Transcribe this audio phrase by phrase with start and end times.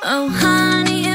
[0.00, 1.07] Oh, honey,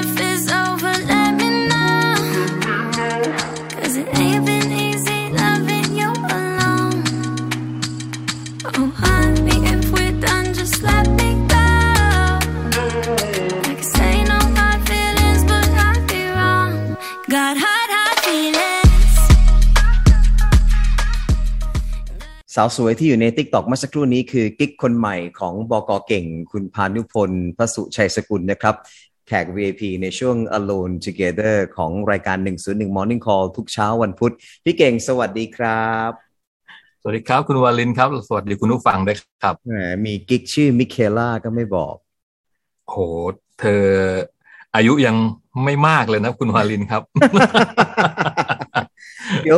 [22.56, 28.76] สาวสวยที่อยู่ใน t ิ k t o k เมื่อสักครู่นี้คือกิ๊กคนใหม่ของบกเก่ง คุณพานุพลพระสุชัยสกุลนะครับ
[29.28, 34.34] แขก VIP ในช่วง Alone Together ของรายการ 101 Morning Call ทุกเช้าวันพุธ
[34.64, 36.12] พี่เก่งสวัสดีครับ
[37.02, 39.74] สวัสดีครับ คุณวาลินครับ สวัสดีคุณผู้ฟังด้วยครับแหม
[40.06, 41.96] มีกิ๊กชื่อมิเคล่าก็ไม่บอก
[42.90, 42.96] โห
[43.60, 43.86] เธอ
[44.76, 45.16] อายุยัง
[45.64, 47.02] ไม่มากเลยนะคุณวาลินครับ
[49.44, 49.58] เดี๋ยว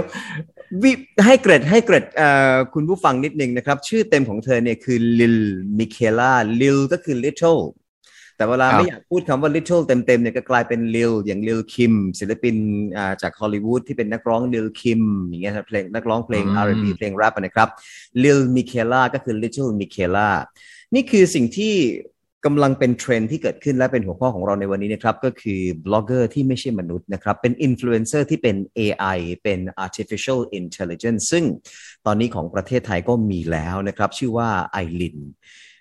[0.83, 0.91] วิ
[1.25, 5.37] ให้เกรดให้เกรดเอ่อคุณผู้ฟังนิดนึงนะครับ ชื่อเต็มของเธอเนี่ยคือลิล
[5.79, 7.61] มิเคล่า Lil ก็คือ little
[8.37, 12.55] แต่เวลาครับไม่อยากพูดคำว่า little เต็มๆเนี่ยก็กลายเป็น Lil อย่างลิลคิมศิลปิน
[12.97, 17.69] อ่าจากฮอลลีวูดที่เป็นนักร้องลิลคิมอย่างเงี้ยครับเพลงนักร้องเพลง R&B เพลงแร็ปนะครับ
[18.23, 20.29] ลิลมิเคล่าก็คือ little มิเคล่า
[20.93, 21.75] นี่คือสิ่งที่
[22.45, 31.43] กำลังเป็นเทรนด์ที่เกิดขึ้นและเป็นหัวข้อของเราในวันนี้นะครับก็คือบล็อกเกอร์ที่ไม่ใช่มนุษย์นะครับเป็นอินฟลูเอนเซอร์ที่เป็น AI เป็น artificial intelligence ซึ่ง
[32.05, 35.17] ตอนนี้ของประเทศไทยก็มีแล้วนะครับ ชื่อว่าไอลิน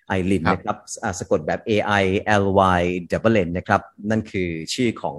[0.09, 2.05] ไอลินครับนะครับอ่าสะกดแบบ A I
[2.43, 2.47] L
[2.79, 5.19] Y double N นะครับ นั่นคือชื่อของ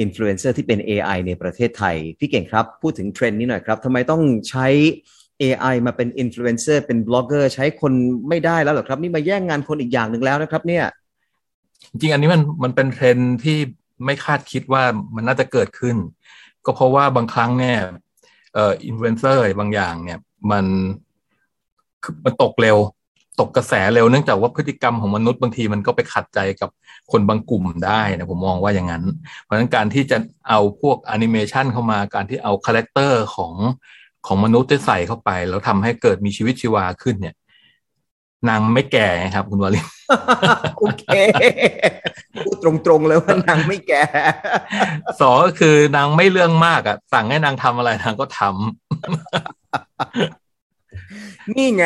[0.00, 4.66] อินฟลูเอนเซอร์ที่เป็น AI ในประเทศไทย พี่เก่งครับ พูดถึงเทรนด์นี้หน่อยครับทำไมต้องใช้
[5.42, 7.92] AI มาเป็นอินฟลูเอนเซอร์เป็นบล็อกเกอร์ใช้คน
[8.28, 10.84] ไม่ได้แล้วหรอครับ นี่มาแย่งงานคนอีกอย่างหนึ่งแล้วนะครับ เนี่ย
[11.90, 13.58] จริงอันนี้มันมันเป็นเทรนด์ที่
[14.04, 14.82] ไม่คาดคิดว่า
[15.14, 15.96] มันน่าจะเกิดขึ้น
[16.64, 17.78] ก็เพราะว่าบางครั้งเนี่ย
[18.54, 20.18] เอ่ออินฟลูเอนเซอร์บางอย่างเนี่ย
[20.50, 20.64] มัน
[22.24, 22.78] มันตกเร็ว
[23.40, 26.70] ตกกระแสเร็วเนื่องจากว่าพฤติกรรมของมนุษย์บางทีมันก็ไปขัดใจกับ
[27.12, 29.04] คนบางกลุ่มได้นะผมมองว่าอย่างนั้น
[29.42, 33.54] เพราะฉะนั้นการที่จะเอาพวกแอนิเมชันเข้ามาการที่เอาคาแรคเตอร์ของ
[34.26, 37.34] ของมนุษย์ที่ใส่เข้าไป แล้วทำให้เกิดมีชีวิตชีวาขึ้นเนี่ย
[38.48, 39.86] นางไม่แก่ไงครับ คุณวาลิน
[40.78, 41.04] โอเค
[42.44, 44.02] พูดตรงๆเลยว่านางไม่แก่
[45.20, 48.50] สองก็คือนางไม่เรื่องมากอะ สั่งให้นางทำอะไรนางก็ทำ
[51.56, 51.84] นี่ไง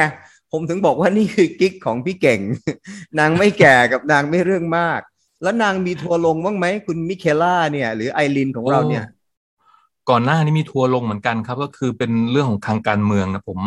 [0.52, 2.40] ผมถึงบอกว่านี่คือกิ๊กของพี่เก่ง
[3.18, 5.00] นางไม่แก่กับนางไม่เรื่องมาก
[5.42, 9.04] แล้วนางมีทัวร์ลงบ้างไหมคุณมิเคล่าเนี่ย หรือไอรินของเราเนี่ย
[10.10, 13.60] ก่อนหน้านี้มีทัวร์ลงเหมือนกันครับ ก็คือเป็นเรื่องของทางการเมืองนะผม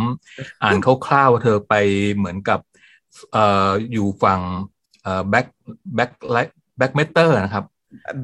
[0.63, 1.73] อ่านคร่าวๆว่าเธอไป
[2.15, 2.59] เหมือนกับ
[3.31, 4.41] เอ่ออยู่ฝั่ง
[5.03, 5.45] เอ่อ Black
[5.95, 7.65] Black Lives Black Matter นะครับ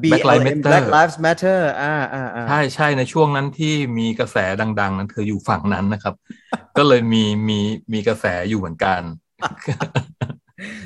[0.02, 6.14] Black Lives BLM Matter Black Lives Matter อ่าอ่าอ่าใช่ใช่ในช่วงนั้นที่มีกระแสดัง ๆ นั้นเธออยู่ฝั่งนั้นนะครับ
[6.76, 7.58] ก็เลยมีมี
[7.92, 9.00] มีกระแสอยู่เหมือนกัน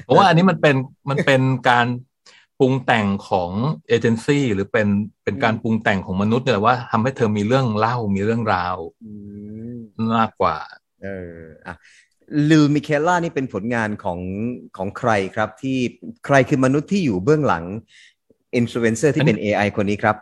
[0.04, 0.76] เพราะว่าอันนี้มันเป็น
[1.10, 1.86] มันเป็นการ
[2.58, 3.50] ปรุงแต่งของ
[3.88, 4.88] เอเจนซี่หรือเป็น
[5.24, 9.12] เป็นการปรุงแต่งของมนุษย์เนี่ยแหละว่าทำให้เธอมีเรื่องเล่ามีเรื่องราวอื
[9.74, 9.76] ม
[10.16, 10.56] มากกว่า
[11.02, 11.36] เออ
[11.66, 11.76] อะ
[12.50, 14.18] ลิลมิเคล่านี่เป็นผลงานของ
[14.76, 15.78] ของใครครับที่
[16.26, 17.64] ใครคือมนุษย์ที่อยู่เบื้องหลัง
[18.56, 20.16] อินฟลูเอนเซอร์ที่เป็น AI คนนี้ครับ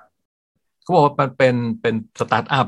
[0.82, 2.66] เขาบอกว่ามันเป็นเป็นสตาร์ทอัพ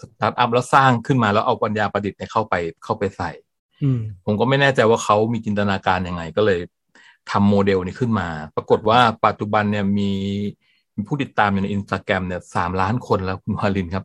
[0.00, 3.30] สตาร์ทอัพแล้วสร้างขึ้นมาแล้วเอาปัญญาประดิษฐ์เนี่ยเข้าไปเข้าไปใส่
[4.24, 6.60] ผมก็ไม่แน่ใจว่าเขามีจินตนาการยังไง ก็เลย
[7.30, 10.12] ทำโมเดลนี้ขึ้นมา ปรากฏว่าปัจจุบันเนี่ยมี
[10.96, 14.04] มีผู้ติดตามอยู่ในอินสตาแกรมเนี่ยสามล้านคนแล้วคุณวาลินครับ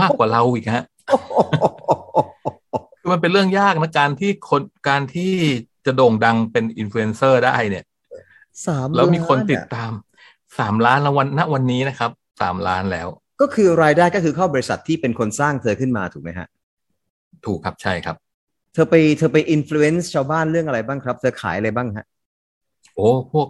[0.00, 0.84] มากกว่าเราอีกฮะ
[3.00, 5.32] คือมันเป็นเรื่องยากนะการที่คนการที่
[5.86, 7.84] จะโด่งดังเป็นอินฟลูเอนเซอร์ได้เนี่ย
[8.66, 9.92] สามแล้วมีคนติดล้าอะตาม
[10.58, 12.10] สามล้านแล้ววันณวันนี้นะครับ
[12.40, 13.08] สามล้านแล้ว
[13.40, 16.48] ก็คือรายได้ก็คือเข้าบริษัทที่เป็นคนสร้างเธอขึ้นมาถูกไหมฮะ
[17.46, 18.16] ถูกครับใช่ครับ
[18.74, 22.06] เธอไปเธอไป influence ชาวบ้านเรื่องอะไรบ้างครับ เธอขายอะไรบ้างฮะ
[22.94, 23.48] โอ้พวก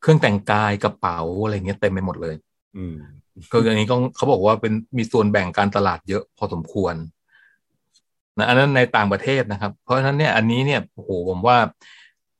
[0.00, 2.34] เครื่องแต่งกายกระเป๋าอะไรเงี้ยเต็มไปหมดเลย
[2.76, 2.96] อืม
[3.52, 6.94] ก็อันนี้ก็เขาบอกว่าเป็นมีส่วนแบ่งการตลาดเยอะพอสมควร
[8.38, 11.58] นะอันนั้นในต่างประเทศนะครับ เพราะฉะนั้นเนี่ยอันนี้เนี่ยโอ้โหผมว่า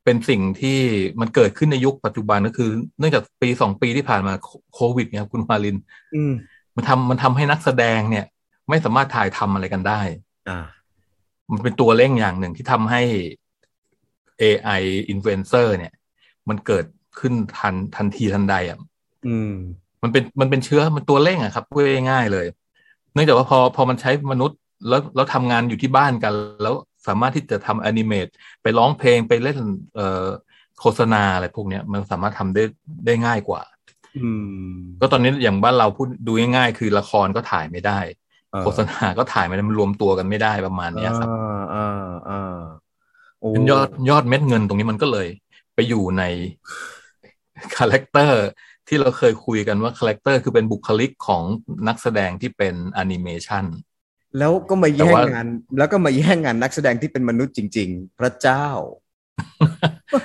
[0.04, 0.78] เป็นสิ่งที่
[1.20, 5.76] มันเกิดขึ้นในยุคปัจจุบันก็คือ เนื่องจากปีสองปีที่ผ่านมาโคโควิดเนี่ยครับคุณมาลิน
[6.14, 6.32] อืม
[6.76, 8.24] มันทำมันทำให้นักแสดงเนี่ย
[8.68, 10.00] ไม่สามารถถ่ายทำอะไรกันได้
[10.48, 10.66] อ่า
[11.52, 13.02] มันเป็นตัวเร่งอย่างหนึ่งที่ทำให้
[14.42, 14.82] AI
[15.12, 15.92] influencer เนี่ย
[16.48, 16.84] มันเกิด
[17.18, 18.78] ขึ้นทันทันทีทันใดอะ
[19.26, 19.52] อืม
[20.02, 22.46] มันเป็นมันเป็นเชื้อมันตัวเร่งอะครับพูดง่ายๆเลย
[23.14, 24.58] เนื่องจากว่าพอพอมันใช้มนุษย์
[24.88, 26.74] แล้วแล้วทำงานอยู่ที่บ้านกัน แล้ว
[27.06, 28.26] สามารถที่จะทำแอนิเมต
[28.62, 29.58] ไปร้องเพลงไปเล่น
[29.96, 30.26] เอ่อ
[30.80, 32.62] โฆษณาอะไรพวกเนี้ยมันสามารถทำได้
[33.06, 33.62] ได้ง่ายกว่า
[34.18, 34.28] อื
[34.68, 37.98] มก็ตอนนี้อย่างบ้านเราพูดดูง่ายๆ คือละครก็ถ่ายไม่ได้
[38.52, 42.60] เออโฆษณาก็ถ่ายไม่ได้มันรวมตัวกันไม่ได้ประมาณเนี้ยครับอ่าอ่าอ่า
[43.40, 45.28] โอ้ยอดยอดเม็ดเงินตรงนี้มันก็เลย
[45.74, 46.22] ไปอยู่ใน
[47.76, 48.44] คาแรคเตอร์
[48.88, 51.42] ที่เราเคยคุยกันว่าคาแรคเตอร์คือเป็นบุคลิกของ
[51.88, 53.64] นักแสดงที่เป็นแอนิเมชัน
[54.38, 55.46] แล้วก็มาแต่แย่งว่างาน
[55.78, 58.66] แล้วก็มาแย่งงานนักแสดงที่เป็นมนุษย์จริง ๆ พระเจ้า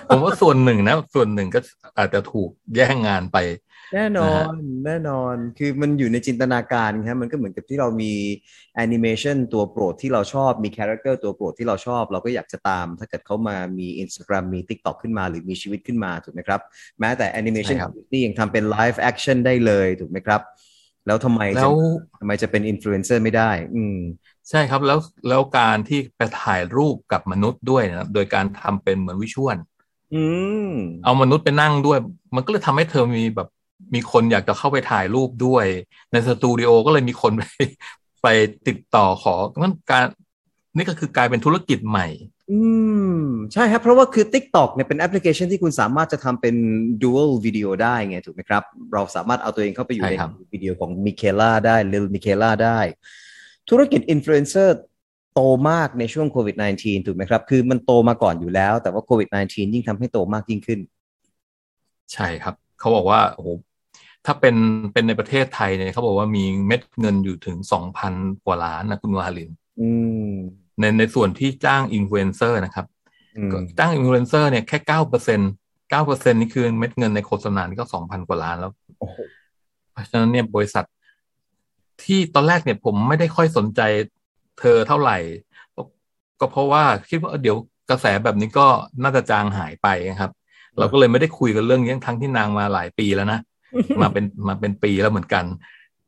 [0.08, 1.60] ผมว่าส่วนหนึ่งนะ ส่วนหนึ่งก็
[1.98, 3.38] อาจจะถูกแย่งงานไป
[3.94, 4.54] แน่นอนะฮะน
[4.86, 8.14] แน่นอนคือมันอยู่ในจินตนาการครับมันก็เหมือนกับที่เรามี
[8.76, 16.62] แอนิเมชันตัวโปรดที่เราชอบมีคาแรคเตอร์ตัวโปรดที่เราชอบ เราก็อยากจะตาม ถ้าเกิดเขามามี Instagram มี TikTok ขึ้นมาหรือมีชีวิตขึ้นมาถูกไหมครับ
[17.00, 20.42] แม้แต่แอนิเมชันใช่ครับนี่ยังทำเป็น live action ได้เลยถูกไหมครับ
[21.08, 21.74] แล้วทำไมแล้จะว
[22.20, 23.98] ทำไมจะเป็นอินฟลูเอนเซอร์ไม่ได้ อืม
[24.50, 25.00] ใช่ครับแล้ว
[25.30, 29.58] แล้วการที่ไปถ่ายรูปกับมนุษย์ด้วยนะครับโดยการทำเป็นเหมือน visual
[30.14, 30.24] อื
[30.70, 30.72] ม
[31.04, 31.98] เอามนุษย์ไปนั่งด้วย
[32.36, 33.50] มันก็เลยทำให้เธอมีแบบ
[33.94, 35.66] มีคนอยากจะเข้าไปถ่ายรูปด้วย
[36.12, 37.44] ในสตูดิโอก็เลยมีคนไป
[38.24, 38.28] ไป
[38.68, 40.06] ติดต่อของั้นการ
[40.76, 42.08] นี่ก็คือกลายเป็นธุรกิจใหม่
[42.52, 42.60] อื
[43.20, 43.24] ม
[43.54, 46.56] ใช่ครับเพราะว่าคือ TikTok เนี่ยเป็นแอปพลิเคชันที่คุณสามารถจะทำเป็น
[47.02, 52.80] dual วิดีโอได้ไงถูกไหมครับ เราสามารถเอาตัวเองเข้าไปอยู่ใช่ในครับวิดีโอของมิเคล่าได้ลิลมิเคล่าได้
[53.70, 54.78] ธุรกิจอินฟลูเอนเซอร์
[55.34, 60.80] โตมากในช่วงโควิด -19 ถูกไหมครับ คือมันโตมาก่อนอยู่แล้ว แต่ว่าโควิด -19 ยิ่งทำให้โตมากยิ่งขึ้น
[62.14, 63.50] ใช่ครับ เขาบอกว่าโอ้โห
[64.26, 64.56] ถ้าเป็น
[64.94, 68.14] เป็นในประเทศไทยเนี่ยเขาบอกว่ามีเม็ดเงินอยู่ถึงสองพัน
[68.46, 69.52] กว่าล้านนะคุณวาลิน
[69.82, 69.90] อื
[70.30, 70.32] ม
[70.80, 72.86] ในในส่วนที่จ้างอินฟลูเอนเซอร์นะครับ
[73.38, 75.40] อืมก็จ้างอินฟลูเอนเซอร์เนี่ยแค่เก้าเปอร์เซ็น
[75.90, 79.18] เก้าเปอร์เซ็นนี่คือเม็ดเงินในโฆษณานี่ก็สองพันกว่าล้านแล้วโอ้โห
[79.92, 80.86] เพราะฉะนั้นเนี่ยบริษัท
[82.04, 83.82] ที่ตอนแรกเนี่ยผมไม่ได้ค่อยสนใจ
[84.60, 85.18] เธอเท่าไหร่
[85.76, 85.82] ก็
[86.40, 87.58] ก็เพราะว่าคิดว่าเออเดี๋ยว
[87.90, 88.68] กระแสแบบนี้ก็
[89.04, 90.32] น่าจะจางหายไปนะครับ
[90.78, 93.40] เราก็เลยไม่ได้คุยกันเรื่องนี้ทั้งที่นางมาหลายปีแล้วนะ
[94.02, 95.46] มาเป็นมาเป็นปีแล้วเหมือนกัน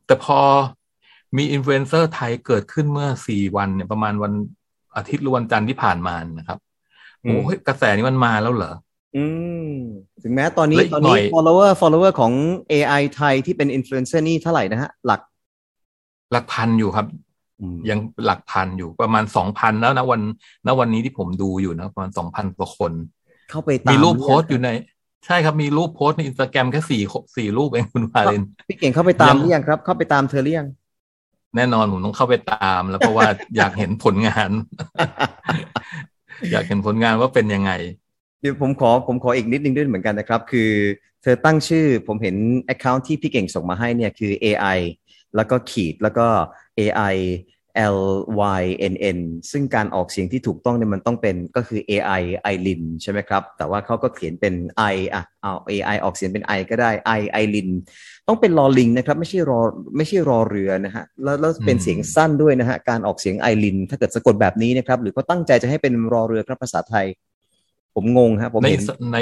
[0.06, 0.40] แต่พอ
[1.38, 4.34] มีอินฟลูเอนเซอร์ไทยเกิดขึ้นเมื่อสี่วันเนี่ยประมาณวัน
[4.96, 6.60] อาทิตย์หรือวันจันทร์ที่ผ่านมานะครับ
[7.26, 8.74] อืมโอ้ยกระแสนี้มันมาแล้วเหรอ
[9.18, 9.26] อื
[9.72, 9.74] ม
[10.24, 12.34] ถึงแม้ตอนนี้และอีกตอนหน่นี้อย follower follower ของ
[12.72, 15.22] AI ไทยที่เป็นอินฟลูเอนเซอร์นี่เท่าไหร่นะฮะ หลัก
[16.32, 17.06] หลักพันอยู่ครับ
[17.62, 20.22] อืมยังหลักพันอยู่ประมาณสองพันแล้วนะวัน
[20.66, 22.92] ณวันนี้ที่ผมดูอยู่นะประมาณสองพันกว่าคน
[23.50, 24.70] เข้าไปตามมีรูปโพสต์หอยู่ใน
[25.26, 27.02] ใช่ครับมีรูปโพสต์ในอินสตาแกรมแค่สี่
[27.38, 30.68] สี่รูปเองคุณวาลินพี่เก่งเข้าไปตามยังหรือยังครับ เข้าไปตามเธอหรือยัง
[31.56, 33.28] แน่นอนผมต้องเข้าไปตาม แล้วเพราะว่า
[33.58, 34.50] อยากเห็นผลงาน
[36.52, 37.72] อยากเห็นผลงานว่าเป็นยังไง
[38.42, 40.70] เดี๋ยวผมขอผมขออีกนิดนึงด้วยเหมือนกันนะครับ คือ
[41.24, 42.36] เธอตั้งชื่อผมเห็น
[42.74, 44.80] Account ที่พี่เก่งส่งมาให้เนี่ยคือ AI
[45.36, 46.28] แล้วก็ขีดแล้วก็
[46.80, 47.16] AI
[47.96, 48.00] L
[48.60, 48.64] Y
[48.94, 49.20] N N
[49.52, 52.24] ซึ่งการออกเสียงที่ถูกต้องเนี่ยมันต้องเป็นก็คือ AI
[52.54, 54.54] i l i n ใช่ไหมครับ แต่ว่าเขาก็เขียนเป็น
[54.94, 57.70] I อะเอา AI ออกเสียงเป็น I ก็ได้ I i l i n
[58.28, 59.60] ต้องเป็นลอลิงนะครับ ไม่ใช่รอ
[59.98, 67.06] ไม่ใช่รอเรือนะฮะแล้วแล้วเป็นเสียงสั้นด้วยนะฮะการออกเสียง i l i n ถ้าเกิดสะกดแบบนี้นะครับ หรือเขาตั้งใจจะให้เป็นรอเรือครับภาษาไทย
[67.96, 68.84] ผมงงฮะผมในเห็น
[69.14, 69.18] ใน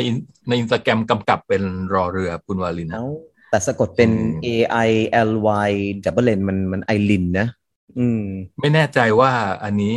[0.47, 1.63] ในอินสตาแกรมกำกับเป็น
[1.93, 3.07] รอเรือคุณวาลินนะเอ้า
[3.49, 4.47] แต่สะกดเป็นอืม A
[4.87, 4.89] I
[5.29, 5.31] L
[5.67, 5.71] Y
[6.05, 7.47] double N มันมันไอลินนะ
[7.97, 8.19] อืม
[8.59, 9.31] ไม่แน่ใจว่า
[9.63, 9.95] อันนี้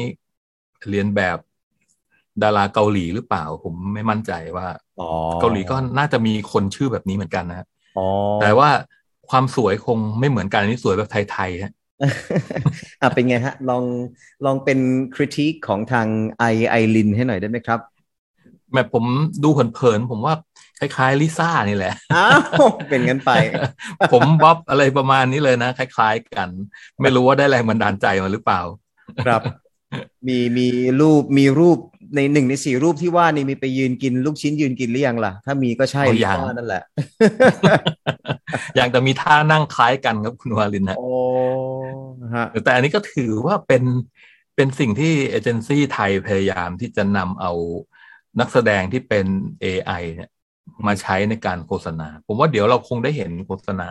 [0.88, 1.38] เรียนแบบ
[2.42, 4.66] ดาราเกาหลีหรือเปล่า ผมไม่มั่นใจว่า
[4.98, 5.04] อ๋อ
[5.38, 8.02] เกาหลีก็น่าจะมีคนชื่อแบบนี้เหมือนกันนะอ๋อ
[8.40, 8.70] แต่ว่า
[9.30, 11.72] ความสวยคงไม่เหมือนกันอันนี้สวยแบบไทยๆฮะ
[13.00, 13.84] อะเป็นไงฮะ ลอง
[14.44, 14.78] ลองเป็น
[15.14, 17.80] คริติคของทางไอไอลินให้หน่อยได้ไหมครับ
[18.74, 19.04] แบบผม
[19.42, 20.34] ดูเผินๆผมว่า
[20.96, 22.28] คล้ายๆลิซ่านี่แหละอ้า
[22.62, 23.32] วเป็นงั้นไป
[24.12, 26.48] ผมบ๊อบอะไรประมาณนี้เลยนะ คล้าย ๆ กัน
[27.00, 28.60] ไม่รู้ว่าได้แรงบันดาลใจมาหรือเปล่า
[29.26, 29.42] ครับ
[30.28, 30.66] มีมี
[31.00, 31.78] รูปมีรูป
[32.16, 36.82] ในหนึ่งในสี่รูปที่ว่านี่มีไปยืนกินลูกชิ้นยืนกินหรือยังล่ะ ถ้ามีก็ใช่เอาลิยังซ่านั่นแหละ
[38.76, 41.10] อย่างแต่มีท่านั่งคล้ายกันครับคุณวาลินนะโอ้
[42.34, 43.84] ฮะแต่อันนี้ก็ถือว่าเป็น
[44.56, 47.52] เป็นสิ่งที่เอเจนซี่ไทยพยายามที่จะนำเอา
[48.40, 49.26] นักแสดงที่เป็น
[49.64, 50.30] AI เนี่ย
[50.86, 53.86] มาใช้ในการโฆษณา ผมว่าเดี๋ยวเราคงได้เห็นโฆษณา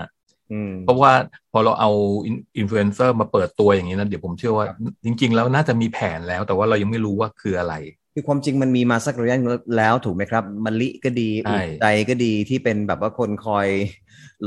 [0.51, 1.11] อืมเพราะว่า
[1.51, 1.91] พอเราเอา
[2.57, 4.65] อินฟลูเอนเซอร์มาเปิดตัวอย่างนี้นะเดี๋ยวผมเชื่อว่า
[5.05, 7.75] จริง ๆ แล้วน่าจะมีแผนแล้ว แต่ว่าเรายังไม่รู้ว่าคืออะไร
[8.13, 13.67] คือความจริงมันมีมาสักระยะหนึ่งแล้วถูกไหมครับมะลิก็ดีใช่อุดใจก็ดีที่เป็นแบบว่าคนคอย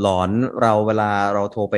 [0.00, 1.76] หลอนเราเวลาเราโทรไป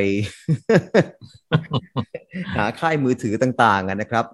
[2.57, 4.25] หาค่ายมือถือต่างๆอะนะครับ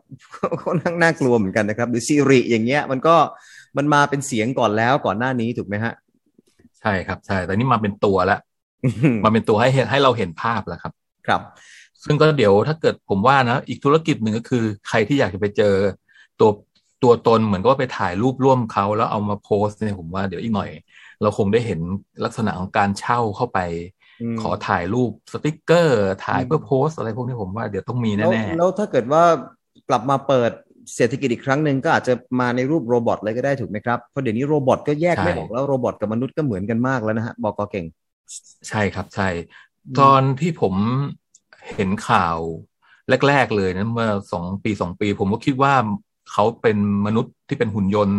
[0.65, 3.17] ค่อนข้างน่ากลัวเหมือนกันนะครับ หรือซีริอย่างเงี้ย มันก็
[3.77, 5.93] มันมาเป็นเสียงก่อนแล้วก่อนหน้านี้ถูกไหมฮะ
[6.83, 8.41] ใช่ครับใช่ แต่นี่มาเป็นตัวแล้ว
[9.25, 10.93] มาเป็นตัวให้เห็นให้เราเห็นภาพแล้วครับ
[11.27, 11.41] ครับ
[12.05, 15.75] ซึ่งก็เดี๋ยวถ้าเกิดผมว่านะ อีกธุรกิจหนึ่งก็คือ ใครที่อยากจะไปเจอ
[16.41, 16.51] ตัว
[17.03, 20.71] ตัวตนเหมือนก็ว่าไปถ่ายรูปร่วมเขาแล้วเอามาโพสต์เนี่ยผมว่าเดี๋ยวอีกหน่อย
[21.23, 21.81] เราคงได้เห็น
[22.25, 23.59] ลักษณะของการเช่าเข้าไป
[24.23, 29.23] อืมขอถ่ายรูปสติกเกอร์ ถ่ายอืมเพื่อโพสต์อะไรพวกนี้ผมว่าเดี๋ยวต้องมีแล้วแน่แล้วถ้าเกิดว่า
[29.89, 30.53] กลับมาเปิด
[30.97, 37.87] เศรษฐกิจอีกครั้งหนึ่งก็อาจจะมาในรูป robot เลยก็ได้ถูกไหมครับ เพราะเดี๋ยวนี้ robot ก็แยกไม่ออกแล้ว robot กับมนุษย์ก็เหมือนกันมากแล้วนะฮะพี่เก่ง
[38.69, 39.29] ใช่ครับใช่
[40.01, 40.75] ตอนที่ผม
[41.75, 42.37] เห็นข่าว
[43.29, 45.75] แรก ๆ เลยนะเมื่อสองปีสองปี ผมก็คิดว่า
[46.33, 48.19] เขาเป็นมนุษย์ที่เป็นหุ่นยนต์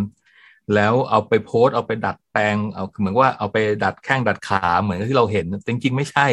[0.75, 6.27] แล้วเอาไปโพสต์เอาไปดัดแปลงเอาเหมือนว่าเอาไปดัดแข้งดัดขาเหมือนที่เราเห็นจริงๆไม่ใช่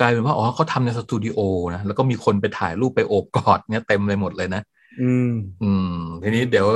[0.00, 1.38] กลายเป็นว่าอ๋อเขาทำในสตูดิโอ
[1.74, 4.62] นะแล้วก็มีคนไปถ่ายรูปไปโอบกอดเนี่ยเต็มเลยหมดเลยนะ
[4.98, 5.30] อืม
[5.62, 6.66] อืม ทีนี้เดี๋ยว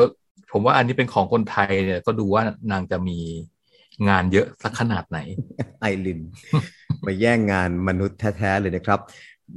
[0.50, 3.18] ผมว่าอันนี้เป็นของคนไทยเนี่ย ก็ดูว่านางจะมี
[4.08, 5.18] งานเยอะสักขนาดไหน
[5.80, 6.20] ไอริน
[7.06, 9.00] มาแย่งงานมนุษย์แท้ ๆ เลยนะครับ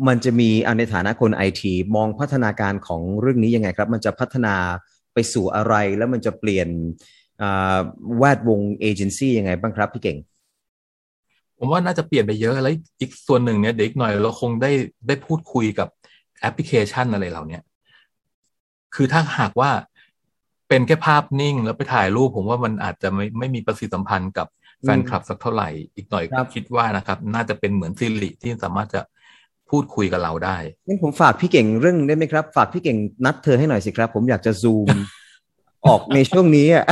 [0.08, 4.56] มันจะมีอันในฐานะคนไอทีมองพัฒนาการของเรื่องนี้ยังไงครับ มันจะพัฒนา
[5.14, 6.68] ไปสู่อะไรแล้วมันจะเปลี่ยน
[7.42, 7.80] อ่า
[8.18, 10.18] แวดวงเอเจนซี่ยังไงบ้างครับพี่เก่ง
[11.58, 14.72] ผมว่าน่าจะเปลี่ยนไปเยอะแล้วอีกส่วนหนึ่งเนี่ยเด็กหน่อยเราคงได้
[15.08, 15.88] ได้พูดคุยกับ
[16.42, 17.62] แอปพลิเคชันอะไรเหล่าเนี้ย
[18.96, 19.72] คือถ้าหากว่า
[20.68, 24.48] เป็นแค่ภาพนิ่งแล้วไปถ่ายรูป ผมว่ามันอาจจะไม่ไม่มีประสิทธิสัมพันธ์กับ
[24.84, 29.02] แฟนคลับสักเท่าไหร่อีกหน่อยครับคิดว่านะครับ น่าจะเป็นเหมือนซิริที่สามารถจะ
[29.70, 34.88] พูดคุยกับเราได้งั้นผมฝากพี่เก่งเรื่องได้ไหมครับ ฝากพี่เก่งนัดเธอให้หน่อยสิครับ ผมอยากจะซูม
[35.88, 36.86] ออกในช่วงนี้อะ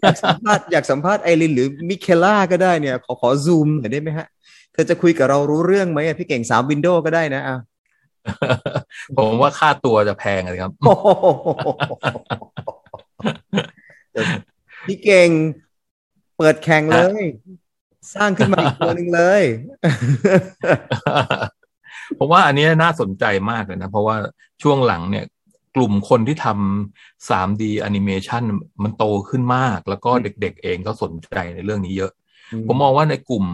[0.00, 4.26] อยากสัมภาษณ์อยากสัมภาษณ์ไอรินหรือมิเคล่าก็ได้เนี่ย ขอขอซูมหน่อยได้ไหมฮะ
[4.72, 7.58] เธอจะคุยกับเรารู้เรื่องไหมอะพี่เก่งสามวินโดว์ก็ได้นะอะ
[9.16, 11.08] ผมว่าค่าตัวจะแพงเลยครับโอ้โห
[14.86, 15.30] พี่เก่ง
[16.36, 17.24] เปิดแข่งเลย
[18.14, 19.42] สร้างขึ้นมาอีกตัวหนึ่งเลย
[22.18, 24.16] ผมว่าอันนี้น่าสนใจมากเลยนะ เพราะว่า
[24.62, 25.24] ช่วงหลังเนี่ย
[25.76, 28.42] กลุ่มคนที่ทำ 3D animation
[28.82, 32.12] มันโตขึ้นมาก แล้วก็เด็กๆเองก็สนใจในเรื่องนี้เยอะ
[32.66, 33.44] ผมมองว่าในกลุ่ม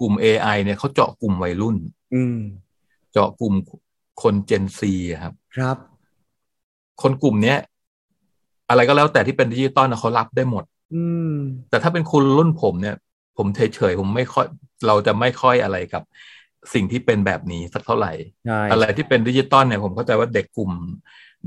[0.00, 1.76] กลุ่ม AI เนี่ยเขาเจาะกลุ่มวัยรุ่น
[2.14, 2.38] อืม
[3.12, 3.54] เจาะกลุ่ม
[4.22, 4.92] คนเจนซี
[5.22, 5.76] ครับ ครับ
[7.02, 7.58] คนกลุ่มเนี้ย
[8.68, 10.64] อะไรก็แล้วแต่ที่เป็นดิจิตอลนะเขารับได้หมด
[10.94, 11.36] อืม
[11.70, 12.96] แต่ถ้าเป็นคนรุ่นผมเนี่ย
[13.36, 14.46] ผมเฉยๆผมไม่ค่อย
[14.86, 16.02] เราจะไม่ค่อยอะไรกับ
[16.74, 18.12] สิ่งที่เป็นแบบนี้สักเท่าไหร่
[18.46, 20.72] ใช่อะไรที่เป็นดิจิตอลเนี่ยผมเข้าใจว่าเด็กกลุ่ม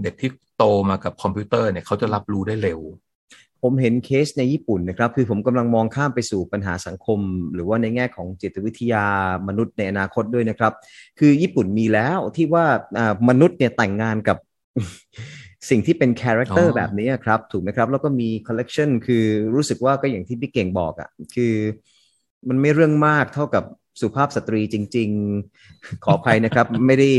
[0.03, 2.79] เด็กที่โตมากับคอมพิวเตอร์เนี่ยเขาจะรับรู้ได้เร็ว
[3.61, 7.19] ผมเห็นเคสในญี่ปุ่นนะครับ คือผมกำลังมองข้ามไปสู่ปัญหาสังคม
[7.53, 9.05] หรือว่าในแง่ของจิตวิทยา
[9.47, 10.73] มนุษย์ในอนาคตด้วยนะครับ
[11.19, 12.65] คือญี่ปุ่นมีแล้วที่ว่า
[12.97, 14.37] อ่ามนุษย์เนี่ยแต่งงานกับ
[15.69, 19.23] สิ่งที่เป็น character อ๋อแบบนี้ครับ ถูกไหมครับ แล้วก็มีคอลเลกชันคือ
[19.55, 21.53] รู้สึกว่าก็อย่างที่พี่เก่งบอกอะ่ะ คือ
[22.49, 23.63] มันไม่เรื่องมากเท่ากับ
[24.01, 25.09] สุภาพสตรีจริง
[25.57, 27.09] ๆ ขออภัยนะครับ ไม่ได้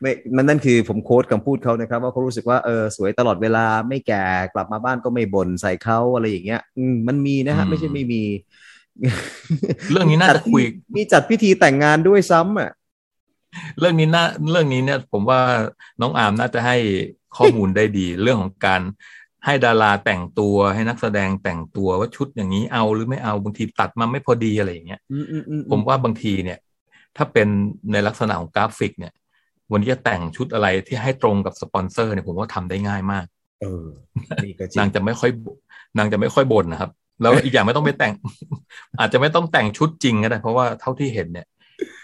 [0.00, 8.22] ไม่มันนั่นคือผม quote คำพูดเขานะครับ ว่าเขารู้สึกว่าเออสวยตลอดเวลาไม่แก่กลับมาบ้านก็ไม่บ่นใส่เขาอะไรอย่างเงี้ยอืมมันมีนะฮะอืมไม่ใช่ไม่มี
[9.90, 10.62] เรื่องนี้น่าจะคุย
[10.96, 12.70] มีจัดพิธีแต่งงานด้วยซ้ำอะ
[13.78, 15.40] เรื่องนี้น่าเรื่องนี้เนี่ย ผมว่า
[16.00, 16.76] น้องอาร์มน่าจะให้
[17.36, 18.80] ข้อมูลได้ดี เรื่องของการ
[19.44, 26.58] ให้ดาราแต่งตัวให้นักแสดงแต่งตัวว่าชุดอย่างนี้เอาหรือไม่เอาบางทีตัดมาไม่พอดีอะไรอย่างเงี้ยอืมอืมอืมผมว่าบางทีเนี่ย
[27.16, 27.48] ถ้าเป็น
[27.92, 29.12] ในลักษณะของกราฟิกเนี่ย
[29.72, 33.26] วันนี้จะแต่งชุดอะไรที่ให้ตรงกับสปอนเซอร์เนี่ยผมว่าทำได้ง่ายมาก
[33.62, 33.86] เออ
[34.44, 35.54] นี่ก็จริง นางจะไม่ค่อยบ่
[35.98, 36.90] นางจะไม่ค่อยบ่นนะครับ
[37.22, 38.12] แล้วอีกอย่างไม่ต้องไปแต่ง
[39.00, 41.46] อาจจะไม่ต้องแต่งชุดจริงก็ได้เพราะว่าเท่าที่เห็นเนี่ย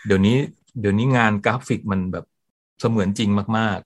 [0.06, 0.36] เดี๋ยวนี้
[0.80, 2.24] เดี๋ยวนี้งานกราฟิกมันแบบ
[2.80, 3.78] เสมือนจริงมาก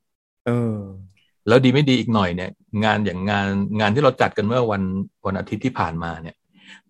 [0.47, 1.14] เออๆ
[1.49, 2.51] แล้วดีไม่ดีอีกหน่อยเนี่ย
[2.85, 3.47] งานอย่างงาน
[3.81, 4.83] งานที่เราจัดกันเมื่อวัน
[5.27, 6.37] วันอาทิตย์ที่ผ่านมาเนี่ย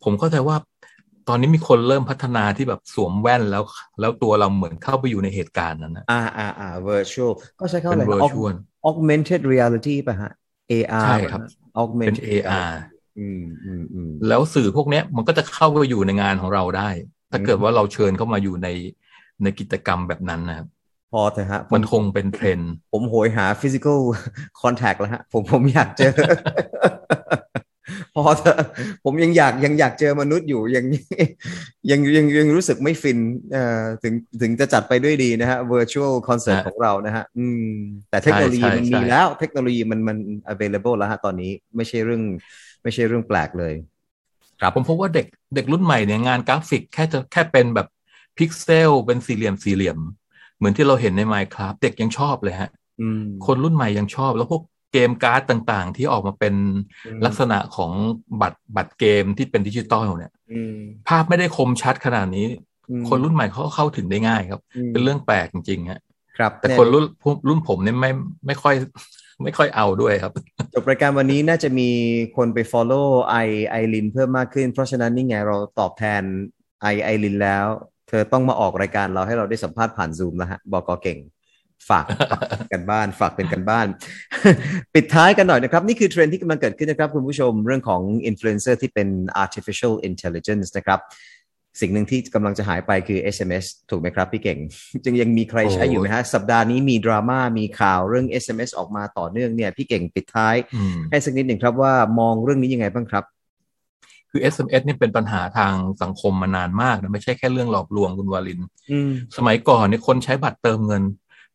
[0.03, 0.57] ผมเข้าใจว่า
[1.29, 3.65] ตอนนี้มีคนเริ่มพัฒนาที่แบบสวมแว่นแล้ว
[4.01, 8.55] แล้วตัวเราเหมือนเข้าไปอยู่ในเหตุการณ์นั้นนะอ่าอ่าอ่า virtual ก็ใช้คำเป็นอะไรนะ virtual
[8.89, 10.33] augmented reality ป่ะฮะ
[10.71, 11.51] AR ใช่ครับป่ะฮะ
[12.07, 12.73] เป็น augmented AR
[13.19, 16.91] อืมอืมอืมแล้วสื่อพวกเนี้ยมันก็จะเข้าไปอยู่ในงานของเราได้
[17.31, 18.69] ถ้าเกิดว่าเราเชิญเข้ามาอยู่ใน
[19.43, 20.67] ในกิจกรรมแบบนั้นนะครับ
[21.13, 23.99] พอเถอะฮะผมันคงเป็นเทรนด์ผมโหยหา physical
[24.63, 26.13] contact แล้วฮะ ผมผมอยากเจอ
[28.15, 28.59] พอเถอะ
[29.05, 30.85] ผมยังอยากยังอยากเจอมนุษย์อยู่ยัง
[31.91, 33.19] ยังยังยังรู้สึกไม่ฟิน
[33.53, 37.67] เอ่อถึงถึงจะจัดไปด้วยดีนะฮะ virtual concert ฮะของเรานะฮะ อืม
[38.11, 40.19] แต่เทคโนโลยีใช่มันใช่มีแล้วเทคโนโลยีมันมัน
[40.53, 42.23] available แล้วฮะตอนนี้ไม่ใช่เรื่อง
[42.83, 43.75] ไม่ใช่เรื่องแปลกเลย
[44.61, 47.89] ครับผมพบว่าเด็กเด็กรุ่นใหม่เนี่ยงานกราฟิกแค่จะแค่เป็นแบบ
[48.39, 50.24] พิกเซลเป็นสี่เหลี่ยมสี่เหลี่ยมเห
[50.65, 56.55] มือนที่เราเห็นใน Minecraft เด็กยังชอบเลยฮะอืมคนรุ่นใหม่ยังชอบ แล้วพวกเกมการ์ดต่างๆ ที่ออกมาเป็น
[57.07, 57.91] อืมลักษณะของ
[58.41, 60.77] บัตรบัตรเกมที่เป็นดิจิตอลเนี่ยอืม
[61.09, 62.47] ภาพไม่ได้คมชัดขนาดนี้
[62.91, 66.01] อืมคนรุ่นใหม่เขาก็เข้าถึงได้ง่ายครับอืมเป็นเรื่องแปลกจริงๆฮะ
[66.39, 67.05] ครับ แต่คนรุ่น
[67.49, 68.11] รุ่นผมเนี่ยไม่
[68.47, 68.75] ไม่ค่อย
[69.43, 70.33] ไม่ค่อยเอาด้วยครับ
[70.75, 71.89] จบรายการวันนี้น่าจะมี
[72.37, 73.37] คนไป follow ไอ
[73.71, 76.23] ไอรินเพิ่มมากขึ้น เพราะฉะนั้นนี่ไงเราตอบแทน
[76.83, 77.67] ไอไอรินแล้ว
[78.09, 81.19] เธอต้องมาออกรายการเราให้เราได้สัมภาษณ์ผ่านซูมแล้วฮะพี่เก่ง
[81.89, 82.43] ฝากฝาก
[82.73, 83.87] การบ้านฝากเป็นการบ้าน
[84.95, 89.09] ปิดท้ายกันหน่อยนะครับ นี่คือเทรนด์ที่กำลังเกิดขึ้นนะครับ คุณผู้ชมเรื่องของอินฟลูเอนเซอร์ที่เป็น
[89.45, 91.01] artificial intelligence นะครับ
[91.81, 94.59] สิ่งหนึ่งที่กำลังจะหายไปคือ SMS ถูกไหมครับพี่เก่ง
[95.05, 103.25] จึงยังมีใครใช้อยู่ไหมฮะ สัปดาห์นี้มีดราม่ามีข่าวเรื่อง SMS ออกมาต่อเนื่องเนี่ยพี่เก่งปิดท้ายอืมให้สักนิดหนึ่งครับว่ามองเรื่องนี้ยังไงบ้างครับ
[104.37, 108.61] คือ SMS นี่เป็นปัญหาทางสังคมมานานมากนะไม่ใช่แค่เรื่องหลอกลวงคุณวาลิน
[108.91, 111.03] อืมสมัยก่อนเนี่ยคนใช้บัตรเติมเงิน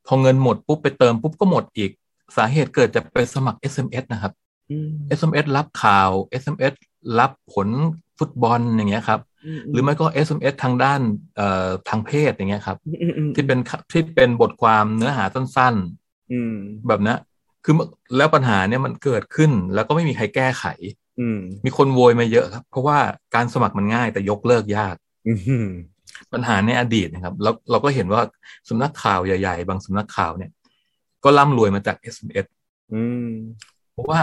[0.08, 1.92] พอเงินหมดปุ๊บไปเติมปุ๊บก็หมดอีก
[2.38, 4.34] สาเหตุเกิดจากไปสมัคร SMS นะครับ
[4.72, 6.10] อืม SMS รับข่าว
[6.42, 6.74] SMS
[7.20, 7.68] รับผล
[8.20, 9.20] ฟุตบอลอย่างเงี้ยครับ
[9.72, 11.02] หรือไม่ก็ SMS ทางด้าน
[11.36, 13.60] เอ่อทางเพศอย่างเงี้ยครับอืมอืมที่เป็น
[13.92, 15.76] ที่เป็นบทความเนื้อหาสั้น
[16.32, 17.20] อืมๆแบบนั้น
[17.64, 17.76] คือ
[18.18, 20.99] แล้วปัญหาเนี่ยมันเกิดขึ้นแล้วก็ไม่มีใครแก้ไขอื
[21.36, 22.98] มมีคนโวยมาเยอะครับ เพราะว่า
[23.36, 24.96] การสมัครมันง่ายแต่ยกเลิกยาก
[25.28, 25.34] อื
[25.66, 25.68] ม
[26.34, 28.22] ปัญหาในอดีตนะครับ แล้วเราก็เห็นว่า
[28.70, 30.52] สำนักข่าวใหญ่ๆ บางสำนักข่าวเนี่ย
[31.24, 32.46] ก็ร่ำรวยมาจาก SMS
[32.94, 33.32] อืม
[33.94, 34.22] เพราะว่า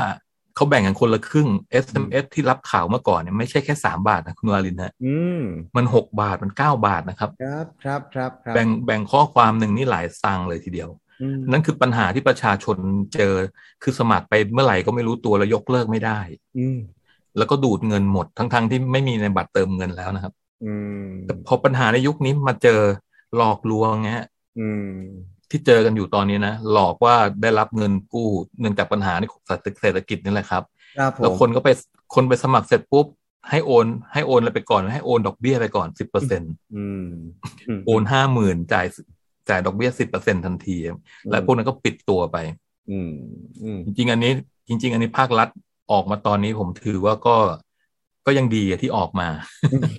[0.56, 1.48] เขาแบ่งกันคนละครึ่ง
[1.84, 5.42] SMS ที่รับข่าวเมื่อก่อนเนี่ยไม่ใช่แค่สามบาทนะคุณวาลินฮะอืม
[5.76, 11.05] มันหกบาทมันเก้าบาทนะครับครับ ครับครับครับแบ่งแบ่งข้อความหนึ่งนี่หลายสตังค์เลยทีเดียวอืม
[11.52, 12.76] นั่นคือปัญหาที่ประชาชน
[13.14, 13.34] เจอ
[13.82, 16.20] คือสมัครไปเมื่อไหร่ก็ไม่รู้ตัวแล้วยกเลิกไม่ได้
[16.58, 16.78] อืม
[17.38, 20.32] แล้วก็ดูดเงินหมดทั้งๆที่ไม่มีในบัตรเติมเงินแล้วนะครับ
[20.64, 22.80] อืมแต่พอปัญหาในยุคนี้มาเจอ
[23.36, 24.24] หลอกลวงเงี้ย
[24.58, 24.90] อืม
[25.50, 28.28] ที่เจอกันอยู่ตอนนี้นะหลอกว่าได้รับเงินกู้
[28.60, 29.24] เนื่องจากปัญหาใน
[29.82, 30.62] เศรษฐกิจนี่แหละครับ
[30.98, 31.68] ครับผมแล้วคนก็ไป
[32.14, 33.06] คนไปสมัครเสร็จปุ๊บ
[33.50, 36.42] ให้โอน ให้โอนอะไรไปก่อน ให้โอนดอกเบี้ยไปก่อนสิบเปอร์เซ็น
[36.76, 37.06] อืม
[37.76, 38.86] มโอนห้าหมื่นจ่าย
[39.48, 40.76] จ่ายดอกเบี้ยสิบเปอร์เซ็นทันที
[41.30, 42.36] แล้วพวกนั้นก็ปิดตัวไป
[42.90, 43.12] อืม
[43.62, 44.32] อืมจริง ๆ อันนี้
[44.68, 45.48] จริง ๆ อันนี้ภาครัฐ
[45.92, 47.36] ออกมาตอนนี้ผมถือว่าก็
[48.26, 49.28] ก็ยังดีอะที่ออกมา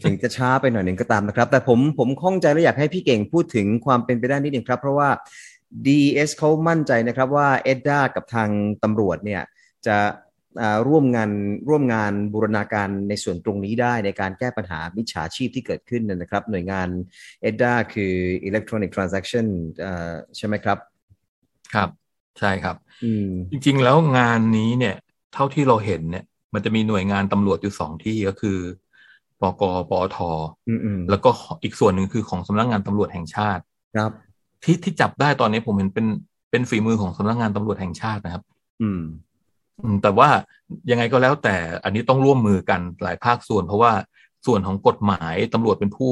[0.04, 5.10] ถึงจะช้าไปหน่อยหนึ่งก็ตามนะครับ แต่ผมผมข้องใจและอยากให้พี่เก่งพูดถึงความเป็นไปได้นิดหนึ่งครับ เพราะว่า
[5.86, 8.50] DS เขามั่นใจนะครับว่าเอ็ดด้ากับทาง
[8.84, 9.42] ตำรวจเนี่ย
[9.86, 10.26] จะอ่า
[10.87, 11.31] ร่วมงาน
[11.69, 16.87] ร่วมงานบูรณาการในส่วนตรงนี้ได้ในการแก้ปัญหามิจฉาชีพที่เกิดขึ้นนะครับ หน่วยงาน
[17.41, 18.13] เอ็ดด้าคือ
[18.47, 19.46] Electronic Transaction
[19.83, 20.77] อ่าใช่ไหมครับ
[21.74, 21.89] ครับ
[22.39, 24.96] ใช่ครับอืมจริง ๆ แล้วงานนี้เนี่ย
[25.33, 28.57] เท่าที่เราเห็นเนี่ย มันจะมีหน่วยงานตำรวจอยู่สองที่ก็คือ
[29.41, 30.17] ปกปอท
[30.67, 31.29] อืมอืมแล้วก็
[31.63, 33.63] อีกส่วนหนึ่งคือของสำนักงานตำรวจแห่งชาติ
[33.96, 34.11] ครับ
[34.63, 36.07] ที่ที่จับได้ตอนนี้ผมเห็นเป็น
[36.51, 38.43] เป็นฝีมือของสำนักงานตำรวจแห่งชาตินะครับ
[38.81, 39.26] อืมอืม
[40.03, 40.29] แต่ว่า
[40.92, 43.92] ยังไงก็แล้วแต่อันนี้ต้องร่วมมือกันหลายภาคส่วน เพราะว่า
[44.46, 46.11] ส่วนของกฎหมายตำรวจเป็นผู้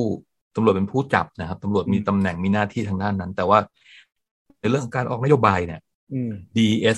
[0.55, 3.59] ตำรวจเป็นผู้จับนะครับตำรวจมีตำแหน่งมีหน้าที่ทางด้านนั้น แต่ว่า
[4.59, 5.81] ในเรื่องการออกนโยบายเนี่ย
[6.13, 6.97] อืม DES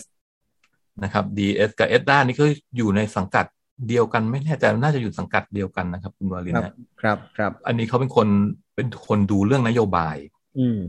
[1.03, 2.45] นะครับ DES กับเอสด้านี่ก็
[2.77, 3.45] อยู่ในสังกัด
[3.88, 8.27] เดียวกันไม่แน่ใจน่าจะอยู่สังกัดเดียวกันนะครับ คุณวาลินครับนะครับครับ อันนี้เขาเป็นคน
[8.75, 10.15] เป็นคนดูเรื่องนโยบาย
[10.60, 10.80] อืม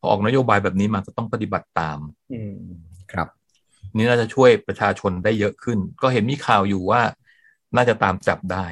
[0.00, 1.98] พอออกนโยบายแบบนี้มาก็ต้องปฏิบัติตาม
[2.32, 2.54] อืม
[3.12, 3.28] ครับ
[3.96, 7.02] นี่น่าจะช่วยประชาชนได้เยอะขึ้น ก็เห็นมีข่าวอยู่ว่า
[7.76, 8.66] น่าจะตามจับได้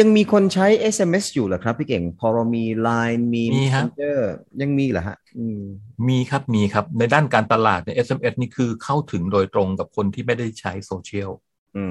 [0.00, 4.18] ยังมีคนใช้ SMS อยู่เหรอครับ พี่เก่ง พอเรามี Line มีมีครับ Messenger
[4.60, 5.60] ยังมีเหรอฮะอืม
[6.08, 11.30] มีครับมีครับ ในด้านการตลาดเนี่ย SMS นี่คือเข้าถึงโดยตรงกับคนที่ไม่ได้ใช้โซเชียล
[11.76, 11.84] อื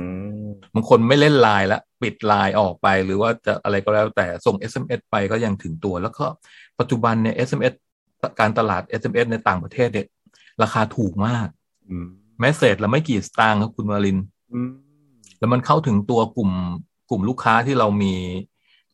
[0.44, 6.26] มบางคนไม่เล่นไลน์แล้วปิดไลน์ออกไปหรือว่าจะอะไรก็แล้วแต่ส่ง SMS ไปก็ยังถึงตัว แล้วก็
[6.80, 7.74] ปัจจุบันเนี่ย SMS
[8.40, 10.08] การตลาด SMS ในต่างประเทศเนี่ย
[10.64, 11.57] ราคาถูกมากอืม
[12.40, 14.18] message ละไม่กี่สตางค์ครับคุณวาลิน
[14.54, 14.70] อืม
[15.40, 16.52] แล้วมันเข้าถึงตัวกลุ่ม
[17.10, 18.14] กลุ่มลูกค้าที่เรามี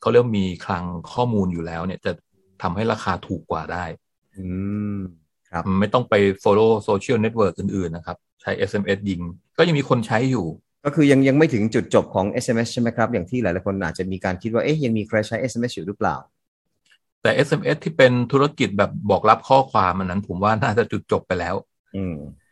[0.01, 2.11] เขาเรียกว่ามีคลังข้อมูลอยู่แล้ว เนี่ยจะ
[2.61, 3.85] ทำให้ราคาถูกกว่าได้
[4.37, 4.45] อื
[4.95, 4.97] ม
[5.51, 9.21] ครับมันไม่ต้องไป follow social network อื่นๆนะครับ ใช้ SMS ยิง
[9.57, 10.45] ก็ยังมีคนใช้อยู่
[10.85, 16.15] ก็คือยังยังไม่ถึงจุดจบของ SMS ใช่ไหมครับ อย่างที่หลายๆคนอาจจะมีการคิดว่าเอ๊ะยังมีใครใช้ SMS อยู่หรือเปล่า
[17.21, 21.55] แต่ SMS ที่เป็นธุรกิจแบบบอกรับข้อความอันนั้น ผมว่าน่าจะจุดจบไปแล้ว
[21.95, 22.42] อืมอืม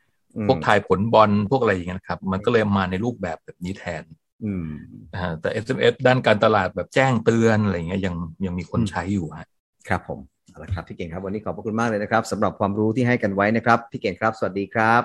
[0.47, 4.03] พวกถ่ายผลบอลพวกอะไรอย่างเงี้ยนะครับ มันก็เลยมาในรูปแบบแบบนี้แทน
[4.45, 4.67] อืม
[5.13, 8.15] นะฮะแต่ SMS ด้านการตลาดแบบแจ้งเตือนอะไรอย่างเงี้ยยัง
[8.45, 9.47] ยังมีคนใช้อยู่ฮะ
[9.87, 15.03] ครับผมเอาละครับพี่เก่งครับวันนี้ขอบพระคุณมากเลยนะครับสำหรับความรู้ที่ให้กันไว้นะครับพี่เก่งครับ สวัสดีครับ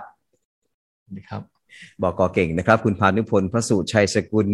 [1.17, 1.43] นะครับ
[2.03, 4.49] บอกกอเก่งนะครับ คุณพานุพลพระสุชัยสกุล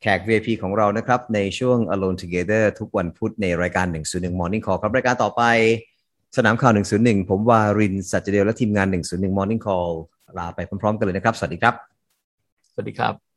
[0.00, 5.42] แขก VIP ของเรานะครับ ในช่วง Alone Together ทุกวันพุธในรายการ 101 Morning Call ครับ รายการต่อไป
[6.36, 9.92] สนามข่าว 101 ผมวารินสัจเดลและทีมงาน 101 Morning Call
[10.38, 11.74] ลาไปพร้อมๆกันเลยนะครับ สวัสดีครับ
[12.72, 13.31] สวัสดีครับ